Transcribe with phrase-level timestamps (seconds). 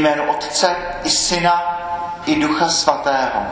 [0.00, 1.62] jménu Otce i Syna
[2.26, 3.42] i Ducha Svatého.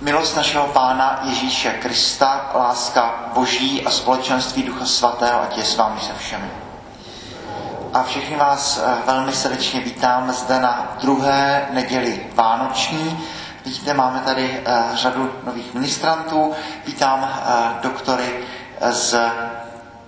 [0.00, 6.00] Milost našeho Pána Ježíše Krista, láska Boží a společenství Ducha Svatého, ať je s vámi
[6.00, 6.50] se všemi.
[7.94, 13.18] A všechny vás eh, velmi srdečně vítám zde na druhé neděli Vánoční.
[13.64, 16.52] Vidíte, máme tady eh, řadu nových ministrantů.
[16.86, 18.44] Vítám eh, doktory
[18.90, 19.20] z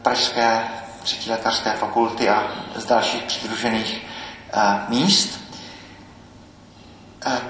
[0.02, 0.64] Pražské
[1.02, 2.42] třetí lékařské fakulty a
[2.74, 4.11] z dalších přidružených
[4.88, 5.40] míst.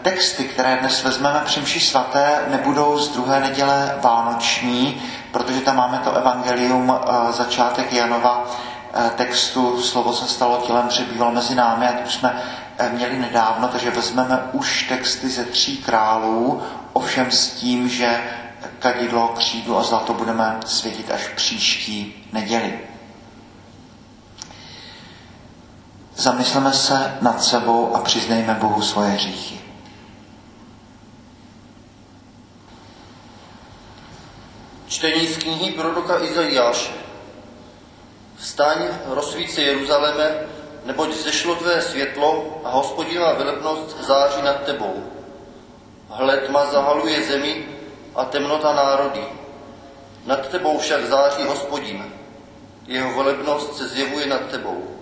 [0.02, 5.98] Texty, které dnes vezmeme při mši svaté, nebudou z druhé neděle vánoční, protože tam máme
[5.98, 8.46] to evangelium začátek Janova
[9.16, 12.42] textu Slovo se stalo tělem, přebýval mezi námi a to jsme
[12.92, 18.20] měli nedávno, takže vezmeme už texty ze tří králů, ovšem s tím, že
[18.78, 22.78] kadidlo, křídlo a zlato budeme světit až příští neděli.
[26.16, 29.60] Zamysleme se nad sebou a přiznejme Bohu svoje hříchy.
[34.88, 36.92] Čtení z knihy proroka Izajáše.
[38.36, 40.30] Vstaň, rozsvíť se Jeruzaléme,
[40.84, 45.04] neboť zešlo tvé světlo a hospodinová velebnost září nad tebou.
[46.10, 47.68] Hle, tma zahaluje zemi
[48.14, 49.24] a temnota národy.
[50.26, 52.04] Nad tebou však září hospodin.
[52.86, 55.01] Jeho velebnost se zjevuje nad tebou.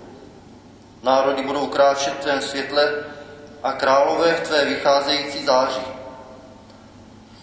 [1.03, 2.93] Národy budou kráčet v tvém světle
[3.63, 5.83] a králové v tvé vycházející září.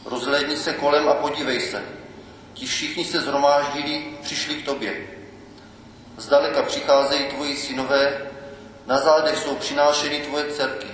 [0.05, 1.83] Rozhlédni se kolem a podívej se.
[2.53, 5.08] Ti všichni se zhromáždili, přišli k tobě.
[6.17, 8.22] Zdaleka přicházejí tvoji synové,
[8.86, 10.88] na zádech jsou přinášeny tvoje dcerky.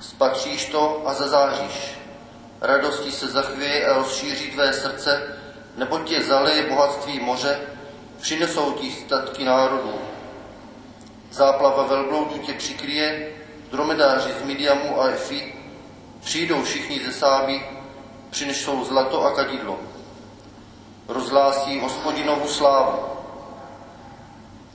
[0.00, 1.98] Spatříš to a zazáříš.
[2.60, 5.22] Radostí se zachvěje a rozšíří tvé srdce,
[5.76, 7.60] nebo tě zaleje bohatství moře,
[8.20, 10.11] přinesou ti statky národů.
[11.32, 13.32] Záplava velbloudů tě přikryje,
[13.70, 15.54] dromedáři z Midiamu a Efi,
[16.20, 17.62] přijdou všichni ze Sáby,
[18.30, 19.78] přinesou zlato a kadidlo.
[21.08, 23.12] Rozhlásí hospodinovu slávu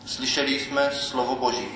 [0.06, 1.68] Slyšeli jsme slovo Boží.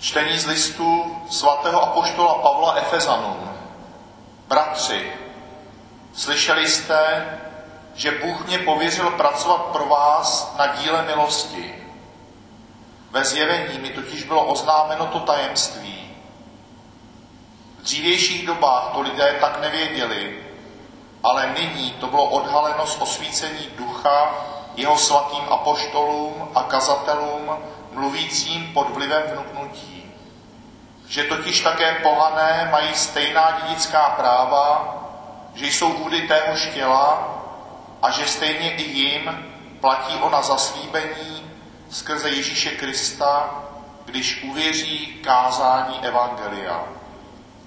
[0.00, 3.50] Čtení z listu svatého apoštola Pavla Efezanům.
[4.48, 5.12] Bratři,
[6.14, 7.26] slyšeli jste,
[7.96, 11.74] že Bůh mě pověřil pracovat pro vás na díle milosti.
[13.10, 16.16] Ve zjevení mi totiž bylo oznámeno to tajemství.
[17.78, 20.44] V dřívějších dobách to lidé tak nevěděli,
[21.22, 24.34] ale nyní to bylo odhaleno z osvícení ducha
[24.76, 27.50] jeho svatým apoštolům a kazatelům,
[27.92, 30.12] mluvícím pod vlivem vnuknutí.
[31.08, 34.94] Že totiž také pohané mají stejná dědická práva,
[35.54, 37.35] že jsou údy téhož těla
[38.02, 39.30] a že stejně i jim
[39.80, 41.50] platí ona zaslíbení
[41.90, 43.54] skrze Ježíše Krista,
[44.04, 46.84] když uvěří kázání Evangelia.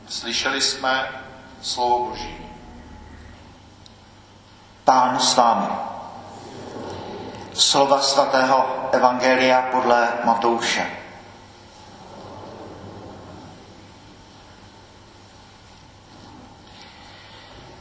[0.10, 1.10] Slyšeli jsme
[1.62, 2.38] slovo Boží.
[4.84, 5.68] Pán s vámi
[7.54, 10.99] slova svatého Evangelia podle Matouše.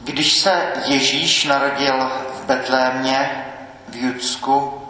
[0.01, 3.45] Když se Ježíš narodil v Betlémě
[3.87, 4.81] v Judsku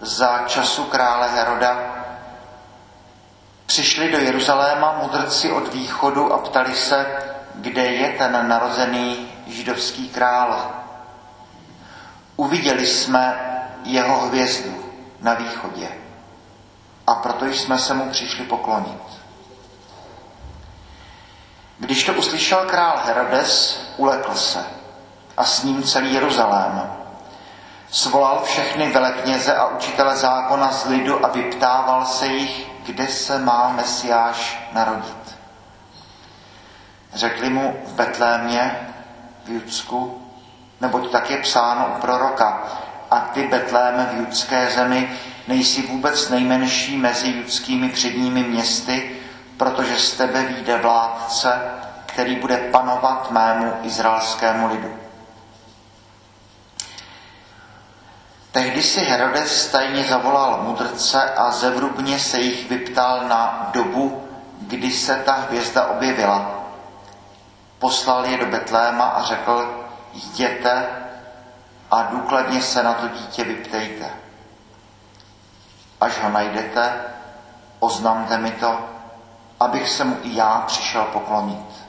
[0.00, 1.78] za času krále Heroda,
[3.66, 7.06] přišli do Jeruzaléma mudrci od východu a ptali se,
[7.54, 10.70] kde je ten narozený židovský král.
[12.36, 13.34] Uviděli jsme
[13.84, 14.84] jeho hvězdu
[15.20, 15.88] na východě
[17.06, 19.19] a proto jsme se mu přišli poklonit.
[21.80, 24.64] Když to uslyšel král Herodes, ulekl se
[25.36, 26.90] a s ním celý Jeruzalém.
[27.90, 33.72] Svolal všechny velekněze a učitele zákona z lidu a vyptával se jich, kde se má
[33.76, 35.38] Mesiáš narodit.
[37.14, 38.88] Řekli mu v Betlémě,
[39.44, 40.26] v Judsku,
[40.80, 42.62] neboť tak je psáno u proroka,
[43.10, 45.10] a ty, Betléme v judské zemi,
[45.48, 49.19] nejsi vůbec nejmenší mezi judskými předními městy,
[49.60, 51.60] protože z tebe výjde vládce,
[52.06, 54.96] který bude panovat mému izraelskému lidu.
[58.52, 64.28] Tehdy si Herodes tajně zavolal mudrce a zevrubně se jich vyptal na dobu,
[64.60, 66.64] kdy se ta hvězda objevila.
[67.78, 70.86] Poslal je do Betléma a řekl, jděte
[71.90, 74.10] a důkladně se na to dítě vyptejte.
[76.00, 76.92] Až ho najdete,
[77.80, 78.99] oznamte mi to,
[79.60, 81.84] abych se mu i já přišel poklonit.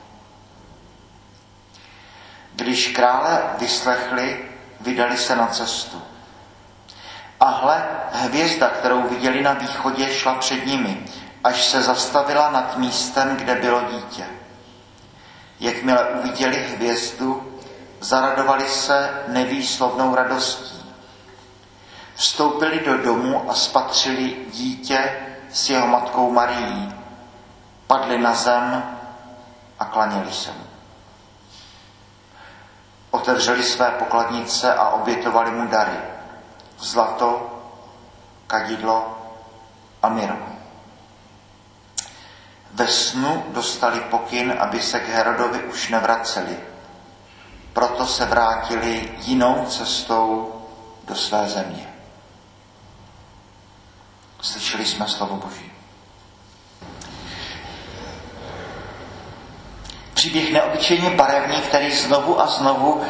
[2.52, 4.44] Když krále vyslechli,
[4.80, 6.02] vydali se na cestu.
[7.40, 11.04] A hle, hvězda, kterou viděli na východě, šla před nimi,
[11.44, 14.26] až se zastavila nad místem, kde bylo dítě.
[15.60, 17.58] Jakmile uviděli hvězdu,
[18.00, 20.82] zaradovali se nevýslovnou radostí.
[22.14, 27.01] Vstoupili do domu a spatřili dítě s jeho matkou Marií.
[27.92, 28.96] Padli na zem
[29.78, 30.64] a klaněli se mu.
[33.10, 36.00] Otevřeli své pokladnice a obětovali mu dary.
[36.78, 37.60] Zlato,
[38.46, 39.18] kadidlo
[40.02, 40.38] a miru.
[42.72, 46.60] Ve snu dostali pokyn, aby se k Herodovi už nevraceli.
[47.72, 50.54] Proto se vrátili jinou cestou
[51.04, 51.94] do své země.
[54.40, 55.71] Slyšeli jsme slovo Boží.
[60.22, 63.02] Příběh neobyčejně barevný, který znovu a znovu uh,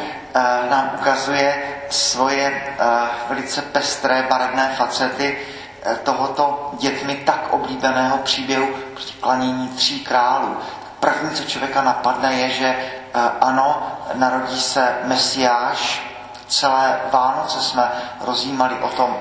[0.69, 2.85] nám ukazuje svoje uh,
[3.29, 5.37] velice pestré barevné facety
[5.85, 10.57] uh, tohoto dětmi tak oblíbeného příběhu prostě klanění tří králů.
[10.99, 12.75] První, co člověka napadne, je, že
[13.15, 16.01] uh, ano, narodí se Mesiáš.
[16.47, 19.17] Celé Vánoce jsme rozjímali o tom,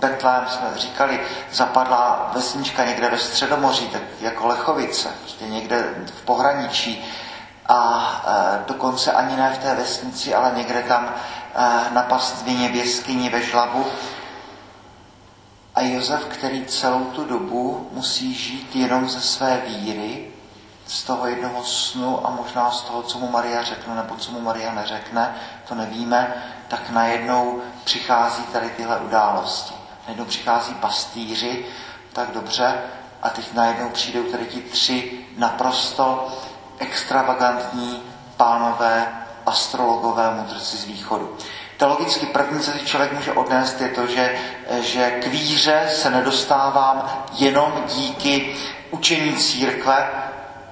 [0.00, 1.20] Betlém jsme říkali,
[1.52, 5.84] zapadla vesnička někde ve Středomoří, tak jako Lechovice, prostě někde
[6.14, 7.04] v pohraničí
[7.68, 12.74] a e, dokonce ani ne v té vesnici, ale někde tam e, na pastvině v
[12.74, 13.86] jeskyni ve Žlabu.
[15.74, 20.28] A Josef, který celou tu dobu musí žít jenom ze své víry,
[20.86, 24.40] z toho jednoho snu a možná z toho, co mu Maria řekne, nebo co mu
[24.40, 25.34] Maria neřekne,
[25.68, 26.34] to nevíme,
[26.68, 29.74] tak najednou přichází tady tyhle události.
[30.06, 31.66] Najednou přichází pastýři,
[32.12, 32.82] tak dobře,
[33.22, 36.28] a teď najednou přijdou tady ti tři naprosto
[36.78, 38.02] extravagantní
[38.36, 39.08] pánové
[39.46, 41.36] astrologové mudrci z východu.
[41.76, 44.38] Teologicky první, co si člověk může odnést, je to, že,
[44.80, 48.56] že k víře se nedostávám jenom díky
[48.90, 50.08] učení církve,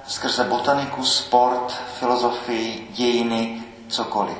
[0.07, 4.37] skrze botaniku, sport, filozofii, dějiny, cokoliv.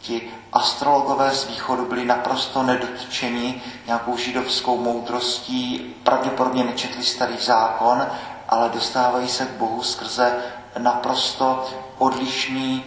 [0.00, 8.06] Ti astrologové z východu byli naprosto nedotčeni nějakou židovskou moudrostí, pravděpodobně nečetli starý zákon,
[8.48, 10.32] ale dostávají se k Bohu skrze
[10.78, 11.66] naprosto
[11.98, 12.84] odlišný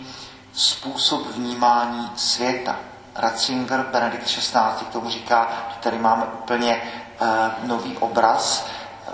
[0.54, 2.76] způsob vnímání světa.
[3.16, 6.82] Ratzinger, Benedikt XVI, k tomu říká, že tady máme úplně
[7.22, 8.68] uh, nový obraz.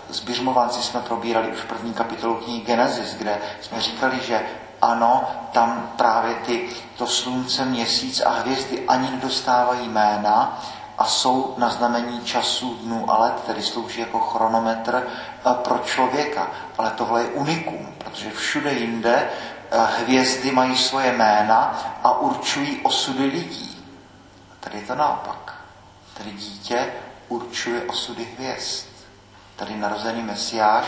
[0.09, 4.41] S Běžmovanci jsme probírali už první kapitolu knihy Genesis, kde jsme říkali, že
[4.81, 10.61] ano, tam právě ty, to slunce, měsíc a hvězdy ani nedostávají jména
[10.97, 16.47] a jsou na znamení času, dnů a let, tedy slouží jako chronometr eh, pro člověka.
[16.77, 19.29] Ale tohle je unikum, protože všude jinde
[19.71, 23.85] eh, hvězdy mají svoje jména a určují osudy lidí.
[24.51, 25.53] A tady je to naopak.
[26.17, 26.93] Tady dítě
[27.27, 28.87] určuje osudy hvězd.
[29.55, 30.85] Tady narozený mesiáš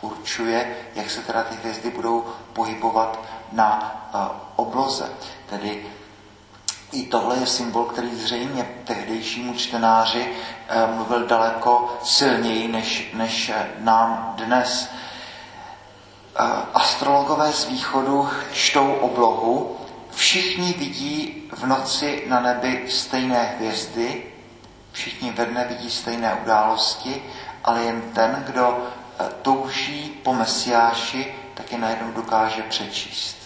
[0.00, 3.18] určuje, jak se teda ty hvězdy budou pohybovat
[3.52, 4.20] na uh,
[4.56, 5.10] obloze.
[5.46, 5.86] Tedy
[6.92, 14.34] i tohle je symbol, který zřejmě tehdejšímu čtenáři uh, mluvil daleko silněji než, než nám
[14.36, 14.90] dnes.
[16.40, 19.76] Uh, astrologové z východu čtou oblohu,
[20.10, 24.22] všichni vidí v noci na nebi stejné hvězdy,
[24.92, 27.22] všichni ve dne vidí stejné události,
[27.64, 28.78] ale jen ten, kdo
[29.42, 33.45] touží po Mesiáši, tak je najednou dokáže přečíst.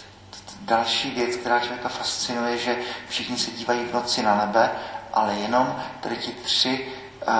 [0.61, 2.77] Další věc, která člověka fascinuje, že
[3.09, 4.71] všichni se dívají v noci na nebe,
[5.13, 6.87] ale jenom tady ti tři
[7.27, 7.33] uh,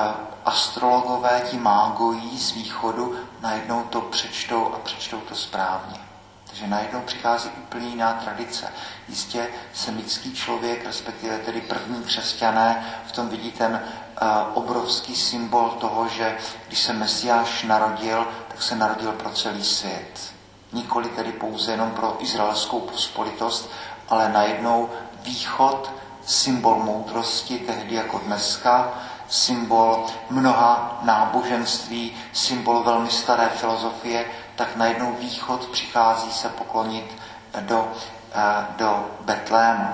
[0.46, 5.98] astrologové, ti mágojí z východu, najednou to přečtou a přečtou to správně.
[6.46, 8.74] Takže najednou přichází úplně jiná tradice.
[9.08, 13.82] Jistě semický člověk, respektive tedy první křesťané, v tom vidí ten
[14.22, 16.38] uh, obrovský symbol toho, že
[16.68, 20.34] když se Mesiáš narodil, tak se narodil pro celý svět.
[20.74, 23.70] Nikoli tedy pouze jenom pro izraelskou pospolitost,
[24.10, 24.90] ale najednou
[25.24, 25.92] východ,
[26.25, 28.94] symbol moudrosti, tehdy jako dneska,
[29.28, 34.25] symbol mnoha náboženství, symbol velmi staré filozofie,
[34.56, 37.18] tak najednou východ přichází se poklonit
[37.60, 37.92] do,
[38.36, 39.88] eh, do Betlému.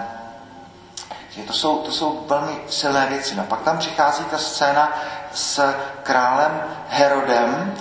[1.48, 3.36] To jsou, to jsou velmi silné věci.
[3.36, 4.92] No pak tam přichází ta scéna
[5.34, 7.76] s králem Herodem,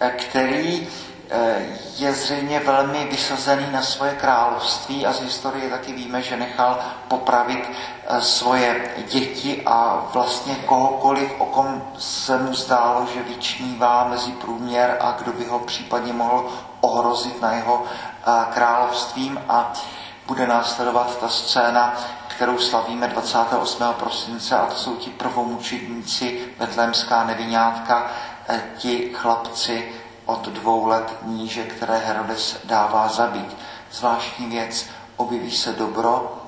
[0.00, 0.88] eh, který
[1.96, 7.70] je zřejmě velmi vysazený na svoje království a z historie taky víme, že nechal popravit
[8.20, 15.16] svoje děti a vlastně kohokoliv, o kom se mu zdálo, že vyčnívá mezi průměr a
[15.18, 16.48] kdo by ho případně mohl
[16.80, 17.84] ohrozit na jeho
[18.50, 19.72] královstvím a
[20.26, 21.96] bude následovat ta scéna,
[22.28, 23.84] kterou slavíme 28.
[23.92, 28.10] prosince, a to jsou ti prvomučedníci, betlémská nevinátka,
[28.48, 29.92] eh, ti chlapci
[30.28, 33.56] od dvou let níže, které Herodes dává zabít.
[33.92, 36.42] Zvláštní věc, objeví se dobro,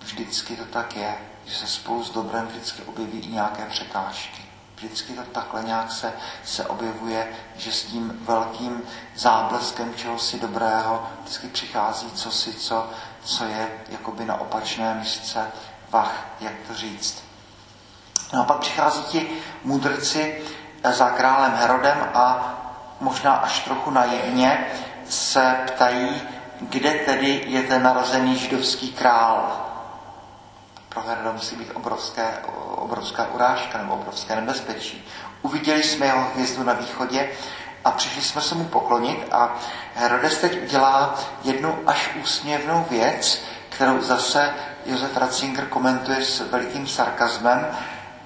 [0.00, 4.42] vždycky to tak je, že se spolu s dobrem vždycky objeví i nějaké překážky.
[4.76, 6.12] Vždycky to takhle nějak se,
[6.44, 8.82] se objevuje, že s tím velkým
[9.14, 12.90] zábleskem čehosi dobrého vždycky přichází cosi, co,
[13.24, 15.46] co je jakoby na opačné místce
[15.90, 17.24] vach, jak to říct.
[18.32, 19.28] No a pak přichází ti
[19.64, 20.42] mudrci
[20.92, 22.55] za králem Herodem a
[23.00, 24.66] možná až trochu naivně
[25.08, 26.22] se ptají,
[26.60, 29.62] kde tedy je ten narozený židovský král.
[30.88, 32.38] Pro Heroda musí být obrovské,
[32.76, 35.08] obrovská urážka nebo obrovské nebezpečí.
[35.42, 37.28] Uviděli jsme jeho hvězdu na východě
[37.84, 39.54] a přišli jsme se mu poklonit a
[39.94, 44.54] Herodes teď udělá jednu až úsměvnou věc, kterou zase
[44.86, 47.66] Josef Ratzinger komentuje s velikým sarkazmem.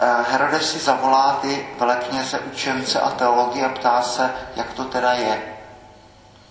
[0.02, 5.12] Eh, Herodes si zavolá ty velekněze, učence a teologie a ptá se, jak to teda
[5.12, 5.42] je.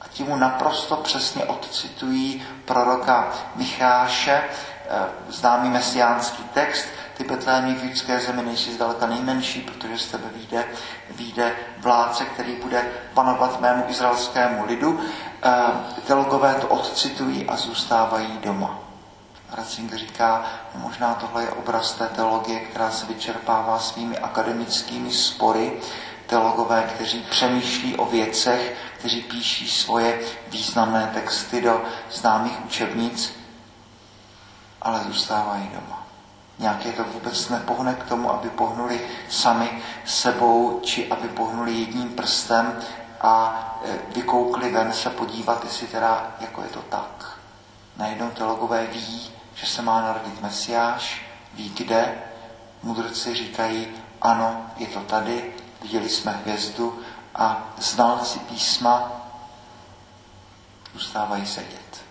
[0.02, 4.44] A ti mu naprosto přesně odcitují proroka Micháše,
[4.90, 6.86] eh, známý mesiánský text,
[7.18, 10.66] ty Betlémy v judské zemi nejsi zdaleka nejmenší, protože z tebe vyjde,
[11.10, 15.00] vyjde vládce, který bude panovat mému izraelskému lidu.
[15.44, 15.52] Eh,
[16.08, 18.89] teologové to odcitují a zůstávají doma.
[19.52, 25.82] Ratzinger říká, možná tohle je obraz té teologie, která se vyčerpává svými akademickými spory,
[26.28, 33.34] teologové, kteří přemýšlí o věcech, kteří píší svoje významné texty do známých učebnic,
[34.82, 36.08] ale zůstávají doma.
[36.60, 42.80] Nějaké to vůbec nepohne k tomu, aby pohnuli sami sebou, či aby pohnuli jedním prstem
[43.22, 47.38] a e, vykoukli ven se podívat, jestli teda jako je to tak.
[47.98, 51.22] Najednou teologové ví, že se má narodit Mesiáš,
[51.54, 52.16] ví kde.
[52.84, 53.88] Mudrci říkají,
[54.22, 57.00] ano, je to tady, viděli jsme hvězdu
[57.36, 59.12] a znalci písma
[60.94, 62.02] zůstávají sedět.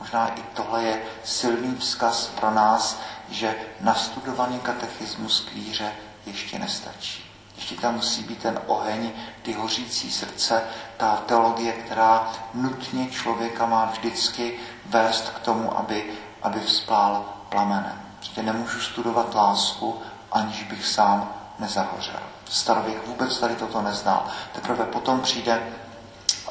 [0.00, 5.92] Možná i tohle je silný vzkaz pro nás, že nastudovaný katechismus k víře
[6.26, 7.26] ještě nestačí.
[7.56, 10.62] Ještě tam musí být ten oheň, ty hořící srdce,
[10.96, 16.12] ta teologie, která nutně člověka má vždycky vést k tomu, aby,
[16.46, 18.00] aby vzplál plamenem.
[18.16, 20.00] Prostě nemůžu studovat lásku,
[20.32, 22.20] aniž bych sám nezahořel.
[22.44, 24.24] Starověk vůbec tady toto neznal.
[24.52, 25.62] Teprve potom přijde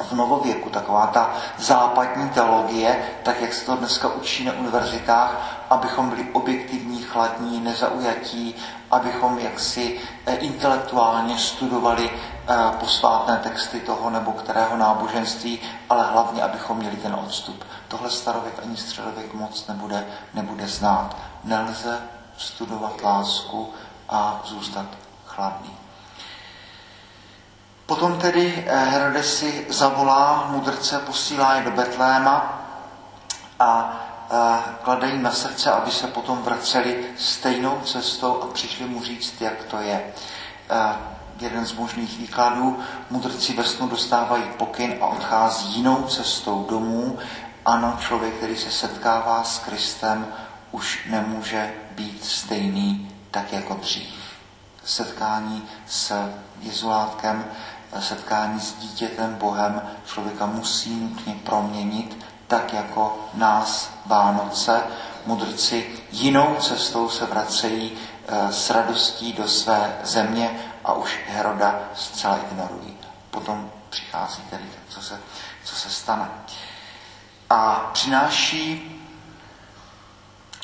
[0.00, 5.36] v novověku, taková ta západní teologie, tak jak se to dneska učí na univerzitách,
[5.70, 8.54] abychom byli objektivní, chladní, nezaujatí,
[8.90, 16.76] abychom jaksi eh, intelektuálně studovali eh, posvátné texty toho nebo kterého náboženství, ale hlavně, abychom
[16.76, 17.64] měli ten odstup.
[17.88, 21.16] Tohle starověk ani středověk moc nebude, nebude znát.
[21.44, 22.00] Nelze
[22.36, 23.72] studovat lásku
[24.08, 24.86] a zůstat
[25.26, 25.85] chladný.
[27.86, 32.62] Potom tedy eh, Herodes si zavolá mudrce, posílá je do Betléma
[33.60, 33.96] a
[34.30, 39.40] eh, klade jim na srdce, aby se potom vraceli stejnou cestou a přišli mu říct,
[39.40, 40.12] jak to je.
[40.70, 40.96] Eh,
[41.40, 42.78] jeden z možných výkladů,
[43.10, 47.18] mudrci ve snu dostávají pokyn a odchází jinou cestou domů.
[47.64, 50.26] Ano, člověk, který se setkává s Kristem,
[50.70, 54.14] už nemůže být stejný tak jako dřív.
[54.84, 57.44] Setkání s Jezulátkem
[58.00, 64.82] setkání s dítětem Bohem člověka musí nutně proměnit, tak jako nás Vánoce.
[65.26, 67.92] Mudrci jinou cestou se vracejí
[68.28, 70.50] eh, s radostí do své země
[70.84, 72.96] a už Heroda zcela ignorují.
[73.30, 75.20] Potom přichází tedy, co se,
[75.64, 76.28] co se stane.
[77.50, 78.92] A přináší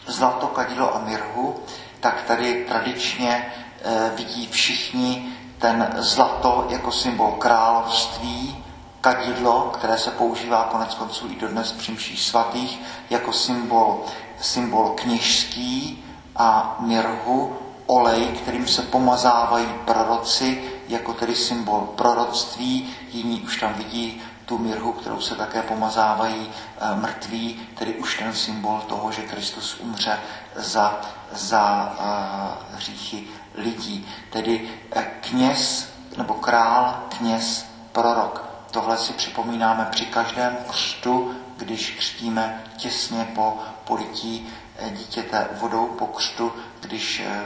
[0.06, 1.64] zlato, kadidlo a mirhu,
[2.00, 3.52] tak tady tradičně
[3.84, 8.64] eh, vidí všichni ten zlato jako symbol království,
[9.00, 14.04] kadidlo, které se používá konec konců i dodnes při mších svatých, jako symbol,
[14.40, 16.04] symbol kněžský
[16.36, 22.94] a mirhu, olej, kterým se pomazávají proroci, jako tedy symbol proroctví.
[23.12, 28.32] Jiní už tam vidí tu mirhu, kterou se také pomazávají e, mrtví, tedy už ten
[28.32, 30.18] symbol toho, že Kristus umře
[30.56, 31.00] za,
[31.32, 34.08] za e, hříchy lidí.
[34.30, 38.48] Tedy eh, kněz nebo král, kněz, prorok.
[38.70, 46.06] Tohle si připomínáme při každém křtu, když křtíme těsně po polití eh, dítěte vodou po
[46.06, 47.40] křtu, když eh,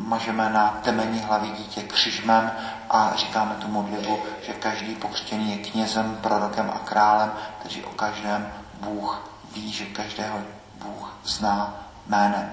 [0.00, 2.52] mažeme na temení hlavy dítě křižmem
[2.90, 8.52] a říkáme tu modlitbu, že každý pokřtěný je knězem, prorokem a králem, takže o každém
[8.80, 10.38] Bůh ví, že každého
[10.74, 11.74] Bůh zná,
[12.06, 12.52] jménem.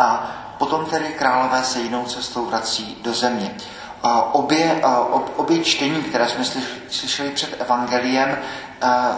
[0.00, 3.54] A potom tedy králové se jinou cestou vrací do země.
[4.32, 4.82] Obě,
[5.36, 6.44] obě čtení, které jsme
[6.88, 8.38] slyšeli před evangeliem,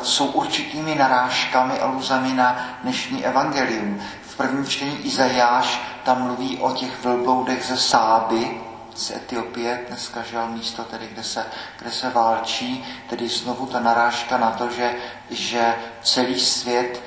[0.03, 4.01] jsou určitými narážkami, aluzami na dnešní evangelium.
[4.23, 8.61] V prvním čtení Izajáš tam mluví o těch velbloudech ze Sáby,
[8.95, 11.47] z Etiopie, dneska žel místo, tedy, kde, se,
[11.79, 14.95] kde se válčí, tedy znovu ta narážka na to, že,
[15.31, 17.03] že celý svět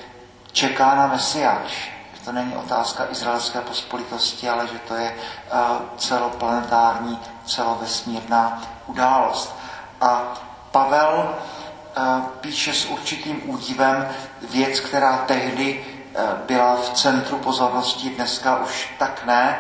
[0.52, 1.95] čeká na Mesiáš.
[2.26, 5.60] To není otázka izraelské pospolitosti, ale že to je uh,
[5.98, 9.56] celoplanetární, celovesmírná událost.
[10.02, 10.34] A
[10.72, 11.36] Pavel
[11.98, 14.10] uh, píše s určitým údivem
[14.50, 19.58] věc, která tehdy uh, byla v centru pozornosti, dneska už tak ne,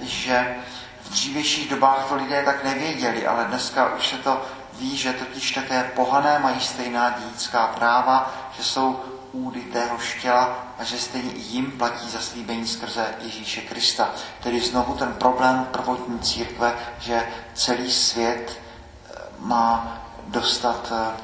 [0.00, 0.56] že
[1.02, 5.50] v dřívějších dobách to lidé tak nevěděli, ale dneska už se to ví, že totiž
[5.50, 9.00] také pohané mají stejná dědická práva, že jsou
[9.32, 14.10] údy tého štěla a že stejně i jim platí zaslíbení skrze Ježíše Krista.
[14.42, 21.16] Tedy znovu ten problém prvotní církve, že celý svět eh, má dostat eh,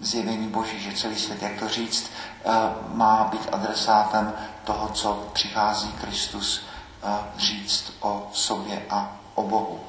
[0.00, 2.10] zjevení Boží, že celý svět, jak to říct,
[2.44, 2.50] eh,
[2.88, 4.34] má být adresátem
[4.64, 6.66] toho, co přichází Kristus
[7.36, 9.80] říct o sobě a o Bohu.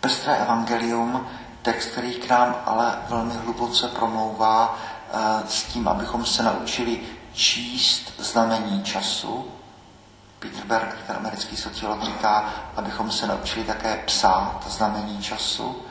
[0.00, 1.28] Pestré evangelium,
[1.66, 4.78] text, který k nám ale velmi hluboce promlouvá
[5.48, 7.00] s tím, abychom se naučili
[7.32, 9.48] číst znamení času.
[10.38, 15.82] Peter Berg, ten americký sociolog, říká, abychom se naučili také psát znamení času.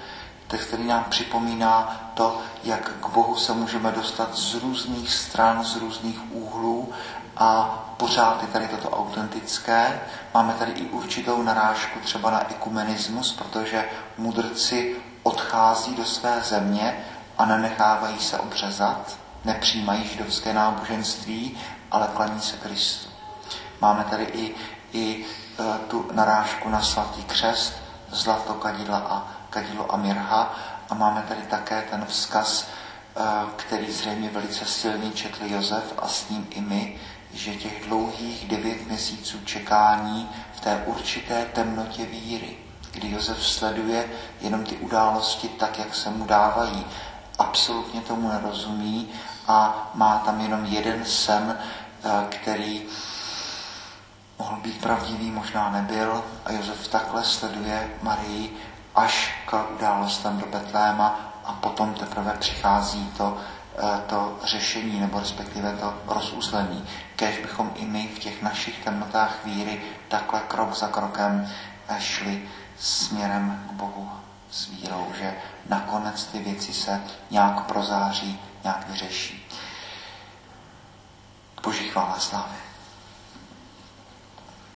[0.47, 5.75] Text, který nám připomíná to, jak k Bohu se můžeme dostat z různých stran, z
[5.75, 6.93] různých úhlů
[7.37, 10.01] a pořád je tady toto autentické.
[10.33, 17.05] Máme tady i určitou narážku třeba na ekumenismus, protože mudrci odchází do své země
[17.37, 21.57] a nenechávají se obřezat, nepřijímají židovské náboženství,
[21.91, 23.09] ale klaní se Kristu.
[23.81, 24.55] Máme tady i,
[24.93, 27.73] i e, tu narážku na svatý křest,
[28.09, 30.55] zlato, kadidla a kadidlo a mirha
[30.89, 33.21] a máme tady také ten vzkaz, e,
[33.55, 36.99] který zřejmě velice silný četl Josef a s ním i my,
[37.33, 42.64] že těch dlouhých devět měsíců čekání v té určité temnotě víry,
[42.95, 44.09] kdy Josef sleduje
[44.41, 46.85] jenom ty události tak, jak se mu dávají,
[47.39, 49.09] absolutně tomu nerozumí
[49.47, 52.81] a má tam jenom jeden sen, eh, který
[54.39, 58.57] mohl být pravdivý, možná nebyl a Josef takhle sleduje Marii
[58.95, 63.37] až k událostem do Betléma a potom teprve přichází to,
[63.77, 66.87] Eh, to řešení, nebo respektive to rozuzlení.
[67.15, 71.47] Kež bychom i my v těch našich temnotách víry takhle krok za krokem
[71.87, 72.41] eh, šli
[72.79, 74.11] směrem k Bohu
[74.51, 75.35] s vírou, že
[75.69, 79.49] nakonec ty věci se nějak prozáří, nějak vyřeší.
[81.63, 82.64] Boží chvála slávy.